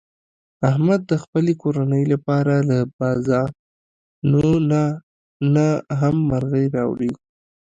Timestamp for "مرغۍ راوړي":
6.29-7.11